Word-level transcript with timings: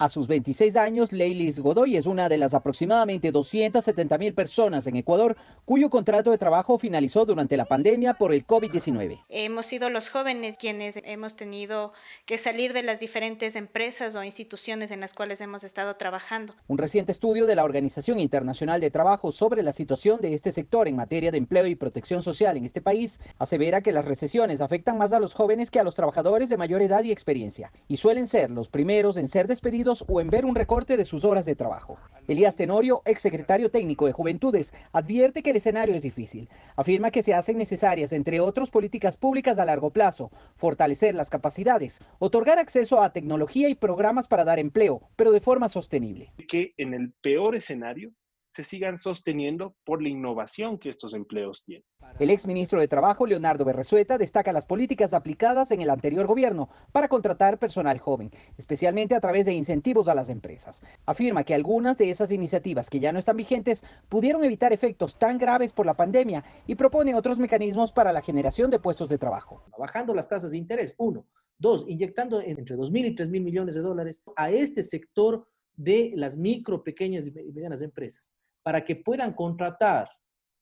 A 0.00 0.08
sus 0.08 0.28
26 0.28 0.76
años, 0.76 1.10
Leilis 1.10 1.58
Godoy 1.58 1.96
es 1.96 2.06
una 2.06 2.28
de 2.28 2.38
las 2.38 2.54
aproximadamente 2.54 3.32
270 3.32 4.16
mil 4.16 4.32
personas 4.32 4.86
en 4.86 4.94
Ecuador 4.94 5.36
cuyo 5.64 5.90
contrato 5.90 6.30
de 6.30 6.38
trabajo 6.38 6.78
finalizó 6.78 7.24
durante 7.24 7.56
la 7.56 7.64
pandemia 7.64 8.14
por 8.14 8.32
el 8.32 8.46
COVID-19. 8.46 9.24
Hemos 9.28 9.66
sido 9.66 9.90
los 9.90 10.08
jóvenes 10.08 10.56
quienes 10.56 11.00
hemos 11.02 11.34
tenido 11.34 11.92
que 12.26 12.38
salir 12.38 12.74
de 12.74 12.84
las 12.84 13.00
diferentes 13.00 13.56
empresas 13.56 14.14
o 14.14 14.22
instituciones 14.22 14.92
en 14.92 15.00
las 15.00 15.14
cuales 15.14 15.40
hemos 15.40 15.64
estado 15.64 15.96
trabajando. 15.96 16.54
Un 16.68 16.78
reciente 16.78 17.10
estudio 17.10 17.46
de 17.46 17.56
la 17.56 17.64
Organización 17.64 18.20
Internacional 18.20 18.80
de 18.80 18.92
Trabajo 18.92 19.32
sobre 19.32 19.64
la 19.64 19.72
situación 19.72 20.20
de 20.20 20.32
este 20.32 20.52
sector 20.52 20.86
en 20.86 20.94
materia 20.94 21.32
de 21.32 21.38
empleo 21.38 21.66
y 21.66 21.74
protección 21.74 22.22
social 22.22 22.56
en 22.56 22.64
este 22.64 22.80
país 22.80 23.18
asevera 23.40 23.80
que 23.80 23.90
las 23.90 24.04
recesiones 24.04 24.60
afectan 24.60 24.96
más 24.96 25.12
a 25.12 25.18
los 25.18 25.34
jóvenes 25.34 25.72
que 25.72 25.80
a 25.80 25.84
los 25.84 25.96
trabajadores 25.96 26.48
de 26.48 26.56
mayor 26.56 26.82
edad 26.82 27.02
y 27.02 27.10
experiencia 27.10 27.72
y 27.88 27.96
suelen 27.96 28.28
ser 28.28 28.50
los 28.50 28.68
primeros 28.68 29.16
en 29.16 29.26
ser 29.26 29.48
despedidos 29.48 29.87
o 29.88 30.20
en 30.20 30.28
ver 30.28 30.44
un 30.44 30.54
recorte 30.54 30.96
de 30.96 31.04
sus 31.04 31.24
horas 31.24 31.46
de 31.46 31.54
trabajo. 31.54 31.98
Elías 32.26 32.56
Tenorio, 32.56 33.00
exsecretario 33.06 33.70
técnico 33.70 34.04
de 34.04 34.12
Juventudes, 34.12 34.74
advierte 34.92 35.42
que 35.42 35.50
el 35.50 35.56
escenario 35.56 35.94
es 35.94 36.02
difícil. 36.02 36.50
Afirma 36.76 37.10
que 37.10 37.22
se 37.22 37.32
hacen 37.32 37.56
necesarias, 37.56 38.12
entre 38.12 38.40
otros, 38.40 38.70
políticas 38.70 39.16
públicas 39.16 39.58
a 39.58 39.64
largo 39.64 39.90
plazo, 39.90 40.30
fortalecer 40.54 41.14
las 41.14 41.30
capacidades, 41.30 42.00
otorgar 42.18 42.58
acceso 42.58 43.02
a 43.02 43.14
tecnología 43.14 43.70
y 43.70 43.74
programas 43.74 44.28
para 44.28 44.44
dar 44.44 44.58
empleo, 44.58 45.08
pero 45.16 45.32
de 45.32 45.40
forma 45.40 45.70
sostenible. 45.70 46.32
Que 46.48 46.74
en 46.76 46.92
el 46.92 47.14
peor 47.22 47.56
escenario 47.56 48.12
se 48.48 48.64
sigan 48.64 48.98
sosteniendo 48.98 49.76
por 49.84 50.02
la 50.02 50.08
innovación 50.08 50.78
que 50.78 50.88
estos 50.88 51.14
empleos 51.14 51.62
tienen. 51.64 51.84
El 52.18 52.30
exministro 52.30 52.80
de 52.80 52.88
Trabajo, 52.88 53.26
Leonardo 53.26 53.64
Berresueta, 53.64 54.18
destaca 54.18 54.52
las 54.52 54.66
políticas 54.66 55.12
aplicadas 55.12 55.70
en 55.70 55.82
el 55.82 55.90
anterior 55.90 56.26
gobierno 56.26 56.68
para 56.90 57.08
contratar 57.08 57.58
personal 57.58 57.98
joven, 57.98 58.30
especialmente 58.56 59.14
a 59.14 59.20
través 59.20 59.46
de 59.46 59.52
incentivos 59.52 60.08
a 60.08 60.14
las 60.14 60.30
empresas. 60.30 60.82
Afirma 61.06 61.44
que 61.44 61.54
algunas 61.54 61.98
de 61.98 62.10
esas 62.10 62.32
iniciativas 62.32 62.90
que 62.90 63.00
ya 63.00 63.12
no 63.12 63.18
están 63.18 63.36
vigentes 63.36 63.84
pudieron 64.08 64.42
evitar 64.42 64.72
efectos 64.72 65.18
tan 65.18 65.38
graves 65.38 65.72
por 65.72 65.86
la 65.86 65.94
pandemia 65.94 66.42
y 66.66 66.74
propone 66.74 67.14
otros 67.14 67.38
mecanismos 67.38 67.92
para 67.92 68.12
la 68.12 68.22
generación 68.22 68.70
de 68.70 68.78
puestos 68.78 69.08
de 69.08 69.18
trabajo. 69.18 69.62
Bajando 69.78 70.14
las 70.14 70.28
tasas 70.28 70.52
de 70.52 70.58
interés, 70.58 70.94
uno. 70.98 71.26
Dos, 71.60 71.84
inyectando 71.88 72.40
entre 72.40 72.76
2 72.76 72.90
mil 72.92 73.06
y 73.06 73.14
3 73.14 73.30
mil 73.30 73.42
millones 73.42 73.74
de 73.74 73.80
dólares 73.80 74.22
a 74.36 74.50
este 74.50 74.84
sector 74.84 75.46
de 75.78 76.12
las 76.16 76.36
micro, 76.36 76.84
pequeñas 76.84 77.26
y 77.26 77.30
medianas 77.30 77.80
empresas 77.80 78.34
para 78.62 78.84
que 78.84 78.96
puedan 78.96 79.32
contratar 79.32 80.10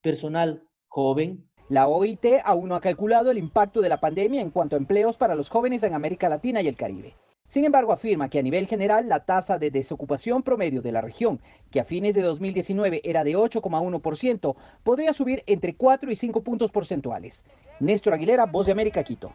personal 0.01 0.63
joven. 0.87 1.51
La 1.69 1.89
OIT 1.89 2.25
aún 2.45 2.69
no 2.69 2.77
ha 2.77 2.81
calculado 2.81 3.33
el 3.33 3.39
impacto 3.39 3.81
de 3.81 3.89
la 3.89 3.99
pandemia 3.99 4.41
en 4.41 4.51
cuanto 4.51 4.77
a 4.77 4.79
empleos 4.79 5.17
para 5.17 5.35
los 5.35 5.49
jóvenes 5.49 5.83
en 5.83 5.95
América 5.95 6.29
Latina 6.29 6.63
y 6.63 6.69
el 6.69 6.77
Caribe. 6.77 7.17
Sin 7.49 7.65
embargo, 7.65 7.93
afirma 7.93 8.29
que 8.29 8.39
a 8.39 8.43
nivel 8.43 8.67
general 8.67 9.09
la 9.09 9.25
tasa 9.25 9.59
de 9.59 9.71
desocupación 9.71 10.43
promedio 10.43 10.83
de 10.83 10.93
la 10.93 11.01
región, 11.01 11.41
que 11.71 11.81
a 11.81 11.85
fines 11.85 12.15
de 12.15 12.23
2019 12.23 13.01
era 13.05 13.25
de 13.25 13.37
8,1%, 13.37 14.57
podría 14.83 15.13
subir 15.13 15.43
entre 15.47 15.77
4 15.77 16.11
y 16.11 16.17
5 16.17 16.45
puntos 16.45 16.71
porcentuales. 16.71 17.45
Néstor 17.81 18.15
Aguilera, 18.15 18.47
Voz 18.47 18.67
de 18.67 18.73
América, 18.73 19.03
Quito. 19.03 19.33